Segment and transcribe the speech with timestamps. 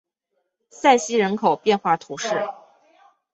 [0.71, 2.29] 塞西人口变化图示